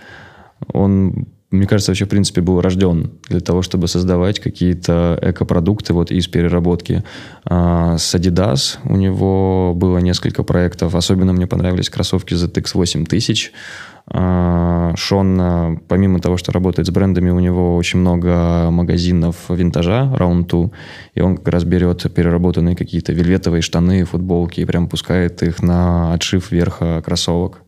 [0.73, 6.11] Он, мне кажется, вообще, в принципе, был рожден для того, чтобы создавать какие-то эко-продукты вот
[6.11, 7.05] из переработки.
[7.45, 10.95] А, С Adidas у него было несколько проектов.
[10.95, 13.53] Особенно мне понравились кроссовки ZX 8000.
[13.53, 20.13] А, Шон, а, помимо того, что работает с брендами, у него очень много магазинов винтажа
[20.17, 20.71] Round 2,
[21.15, 26.15] и он как раз берет переработанные какие-то вельветовые штаны, футболки и прям пускает их на
[26.15, 27.63] отшив верха кроссовок.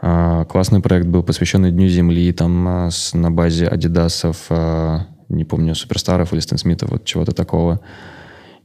[0.00, 5.44] А, Классный проект был посвященный Дню Земли, там а, с- на базе Адидасов, а, не
[5.44, 7.80] помню, Суперстаров или Стэн вот чего-то такого.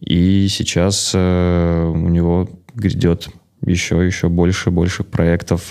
[0.01, 3.29] И сейчас э, у него грядет
[3.65, 5.69] еще, еще больше, больше проектов.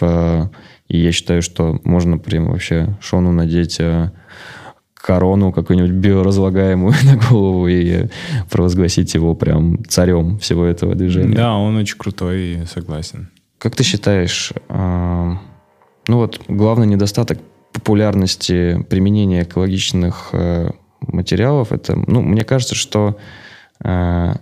[0.88, 4.10] Э, и я считаю, что можно прям вообще Шону надеть э,
[4.94, 8.08] корону какую-нибудь биоразлагаемую на голову и э,
[8.50, 11.36] провозгласить его прям царем всего этого движения.
[11.36, 13.30] Да, он очень крутой, согласен.
[13.58, 15.38] Как ты считаешь, а,
[16.08, 17.38] ну вот главный недостаток
[17.72, 20.70] популярности применения экологичных э,
[21.00, 23.18] материалов, это, ну, мне кажется, что
[23.82, 24.34] э,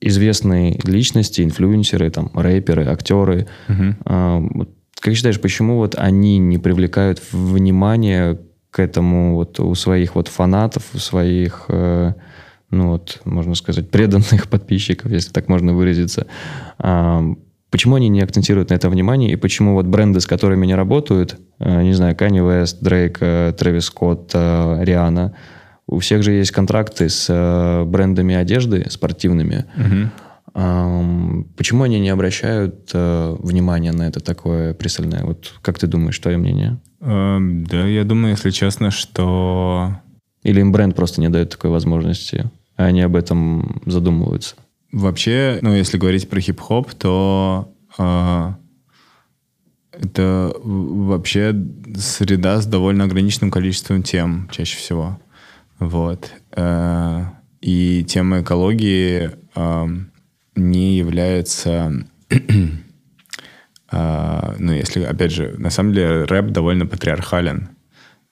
[0.00, 4.68] известные личности, инфлюенсеры, там, рэперы, актеры, Мгм.
[5.00, 8.38] Как считаешь, почему вот они не привлекают внимание
[8.70, 12.12] к этому вот у своих вот фанатов, у своих, э,
[12.70, 16.26] ну вот, можно сказать, преданных подписчиков, если так можно выразиться?
[16.78, 17.22] А,
[17.70, 21.36] Почему они не акцентируют на это внимание, и почему вот бренды, с которыми они работают,
[21.58, 25.34] э, не знаю, Kanye West, Дрейк, э, Скотт, э, Риана,
[25.88, 30.10] у всех же есть контракты с брендами одежды спортивными, Мгм.
[30.56, 35.22] Почему они не обращают э, внимания на это такое пристальное?
[35.22, 36.80] Вот как ты думаешь, твое мнение?
[37.00, 40.00] Эм, да, я думаю, если честно, что...
[40.44, 44.56] Или им бренд просто не дает такой возможности, а они об этом задумываются?
[44.92, 48.52] Вообще, ну, если говорить про хип-хоп, то э,
[49.92, 51.54] это вообще
[51.96, 55.20] среда с довольно ограниченным количеством тем чаще всего.
[55.78, 56.30] Вот.
[56.52, 57.24] Э,
[57.60, 59.86] и тема экологии э,
[60.56, 62.04] не является...
[62.30, 62.38] э,
[64.58, 67.68] ну, если, опять же, на самом деле рэп довольно патриархален.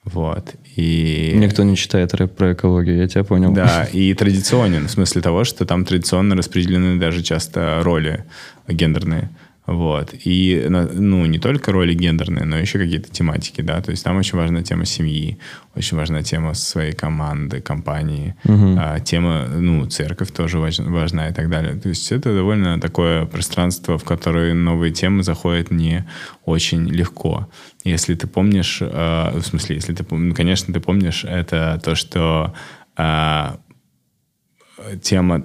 [0.03, 0.53] Вот.
[0.75, 1.33] И...
[1.35, 3.53] Никто не читает рэп про экологию, я тебя понял.
[3.53, 8.25] Да, и традиционен, в смысле того, что там традиционно распределены даже часто роли
[8.67, 9.29] гендерные.
[9.65, 10.13] Вот.
[10.13, 13.81] И, ну, не только роли гендерные, но еще какие-то тематики, да.
[13.81, 15.39] То есть там очень важна тема семьи,
[15.75, 18.75] очень важна тема своей команды, компании, угу.
[18.77, 21.75] а, тема, ну, церковь тоже важна, важна и так далее.
[21.75, 26.07] То есть это довольно такое пространство, в которое новые темы заходят не
[26.45, 27.49] очень легко.
[27.83, 32.53] Если ты помнишь, э, в смысле, если ты, ну, конечно, ты помнишь, это то, что
[32.97, 33.55] э,
[35.01, 35.43] тема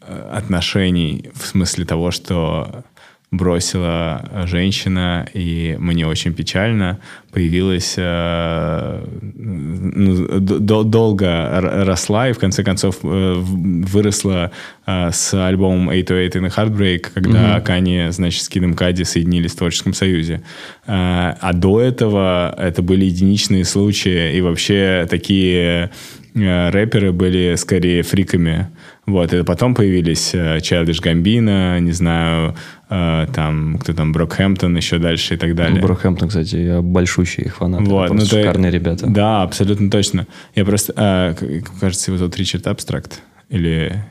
[0.00, 2.84] отношений в смысле того, что
[3.30, 6.98] бросила женщина, и мне очень печально.
[7.30, 9.04] Появилась, э,
[9.34, 10.38] ну,
[10.84, 14.50] долго росла, и в конце концов э, выросла
[14.86, 17.62] э, с альбомом 808 and Heartbreak, когда mm-hmm.
[17.62, 20.42] Кани, значит, с Кидом Кади соединились в Творческом Союзе.
[20.86, 25.90] А до этого это были единичные случаи, и вообще такие
[26.34, 28.68] рэперы были скорее фриками.
[29.08, 32.54] Вот, и потом появились э, Childish Gambino, не знаю,
[32.90, 35.80] э, там, кто там, Брокхэмптон, еще дальше и так далее.
[35.80, 37.80] Брокхэмптон, кстати, я большущий их фанат.
[37.88, 39.06] Вот, ну, шикарные ты, ребята.
[39.08, 40.26] Да, абсолютно точно.
[40.54, 43.22] Я просто, э, кажется, его зовут Ричард Абстракт.
[43.48, 44.04] Или,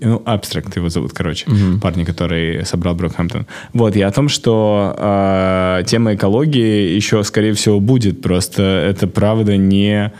[0.00, 1.80] ну, Абстракт его зовут, короче, угу.
[1.80, 3.46] парни, который собрал Брокхэмптон.
[3.72, 9.56] Вот, и о том, что э, тема экологии еще, скорее всего, будет, просто это правда
[9.56, 10.12] не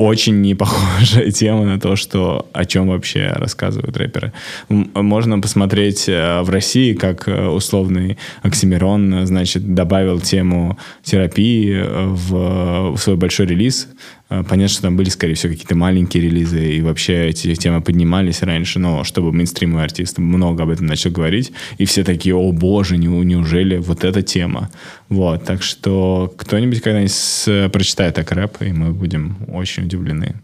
[0.00, 4.32] очень не похожая тема на то, что о чем вообще рассказывают рэперы.
[4.68, 12.92] Можно посмотреть э, в России, как э, условный Оксимирон, значит, добавил тему терапии э, в,
[12.92, 13.88] в свой большой релиз.
[14.30, 18.42] Э, понятно, что там были, скорее всего, какие-то маленькие релизы, и вообще эти темы поднимались
[18.42, 22.96] раньше, но чтобы мейнстримовый артист много об этом начал говорить, и все такие, о боже,
[22.96, 24.70] неужели вот эта тема?
[25.08, 30.40] Вот, так что кто-нибудь когда-нибудь прочитает так рэп, и мы будем очень удивлены.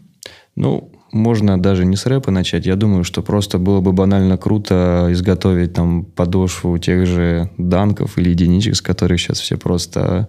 [0.55, 2.65] Ну, можно даже не с рэпа начать.
[2.65, 8.31] Я думаю, что просто было бы банально круто изготовить там подошву тех же данков или
[8.31, 10.27] единичек, с которых сейчас все просто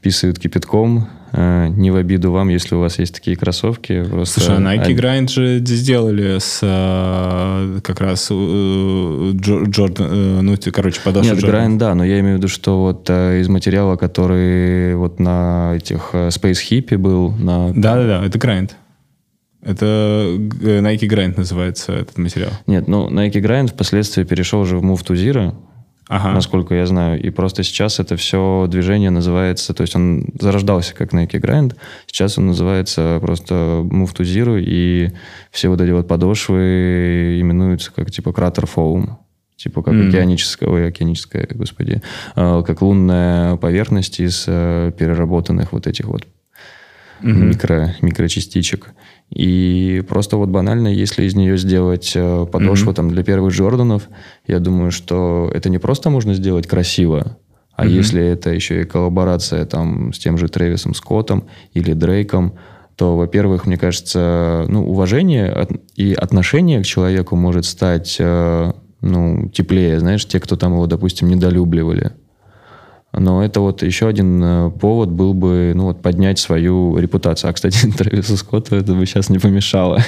[0.00, 1.08] писают кипятком.
[1.32, 4.02] Э, не в обиду вам, если у вас есть такие кроссовки.
[4.04, 4.40] Просто...
[4.40, 11.34] Слушай, а Nike Grind же сделали с э, как раз э, Джордан, ну, короче, подошва
[11.34, 15.74] Нет, Grind, да, но я имею в виду, что вот из материала, который вот на
[15.76, 17.72] этих Space Hippie был, на...
[17.74, 18.70] Да-да-да, это Grind.
[19.60, 22.52] Это Nike Grind называется этот материал.
[22.66, 25.54] Нет, ну Nike Grind впоследствии перешел уже в Move to Zero,
[26.08, 26.32] ага.
[26.32, 27.20] насколько я знаю.
[27.22, 32.38] И просто сейчас это все движение называется, то есть он зарождался как Nike Grind, сейчас
[32.38, 33.54] он называется просто
[33.84, 35.10] Move to Zero, и
[35.50, 39.16] все вот эти вот подошвы именуются как типа кратер Foam.
[39.56, 40.08] Типа как mm.
[40.08, 42.00] океаническая, ой, океаническая, господи,
[42.36, 46.28] э, как лунная поверхность из э, переработанных вот этих вот
[47.22, 47.32] mm-hmm.
[47.32, 48.90] микро, микрочастичек.
[49.30, 52.94] И просто вот банально, если из нее сделать э, подошву mm-hmm.
[52.94, 54.08] там для первых Джорданов,
[54.46, 57.36] я думаю, что это не просто можно сделать красиво,
[57.74, 57.90] а mm-hmm.
[57.90, 62.54] если это еще и коллаборация там с тем же Трэвисом Скоттом или Дрейком,
[62.96, 68.72] то, во-первых, мне кажется, ну, уважение и отношение к человеку может стать, э,
[69.02, 72.12] ну, теплее, знаешь, те, кто там его, допустим, недолюбливали.
[73.12, 77.50] Но это вот еще один э, повод был бы, ну вот, поднять свою репутацию.
[77.50, 80.04] А, кстати, Трэвису Скотту это бы сейчас не помешало.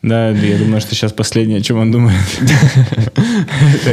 [0.00, 2.16] Да, я думаю, что сейчас последнее, о чем он думает.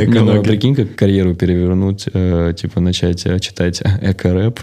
[0.07, 4.59] Ну, прикинь, как карьеру перевернуть, э, типа начать э, читать эко-рэп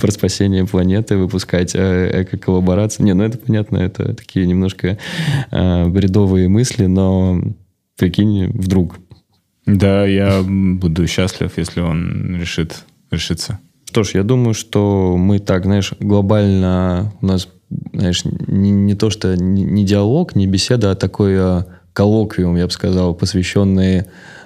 [0.00, 3.02] про спасение планеты, выпускать эко-коллаборации.
[3.02, 4.98] Не, ну это понятно, это такие немножко
[5.50, 7.42] бредовые мысли, но
[7.96, 8.98] прикинь, вдруг.
[9.66, 13.58] Да, я буду счастлив, если он решит решиться?
[13.84, 17.48] Что ж, я думаю, что мы так, знаешь, глобально у нас,
[17.92, 22.66] знаешь, не, не то, что не, не диалог, не беседа, а такой а, коллоквиум, я
[22.66, 24.04] бы сказал, посвященный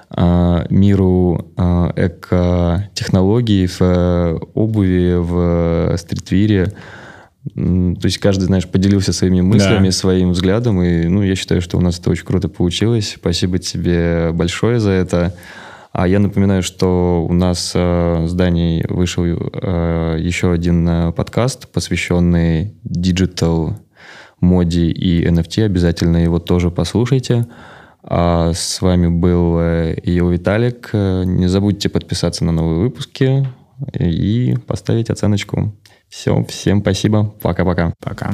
[0.09, 6.73] а, миру а, эко-технологий в а, обуви, в стритвире.
[7.55, 9.93] То есть каждый, знаешь, поделился своими мыслями, Да.
[9.93, 10.83] своим взглядом.
[10.83, 13.17] И, ну, я считаю, что у нас это очень круто получилось.
[13.19, 15.35] Спасибо тебе большое за это.
[15.95, 21.71] А я напоминаю, что у нас э, с Даней вышел э, еще один э, подкаст,
[21.71, 23.79] посвященный digital
[24.41, 25.65] моде и NFT.
[25.65, 27.47] Обязательно его тоже послушайте.
[28.03, 30.91] А с вами был э, Ил Виталик.
[30.93, 33.47] Не забудьте подписаться на новые выпуски
[33.97, 35.73] и поставить оценочку.
[36.09, 37.33] Все, всем спасибо.
[37.41, 37.95] Пока-пока.
[38.01, 38.33] Пока.